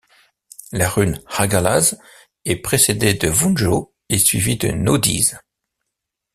La 0.71 0.89
rune 0.89 1.21
Hagalaz 1.27 1.99
est 2.45 2.55
précédée 2.55 3.13
de 3.13 3.29
Wunjō 3.29 3.91
et 4.09 4.17
suivi 4.17 4.57
de 4.57 4.69
Naudiz. 4.69 5.37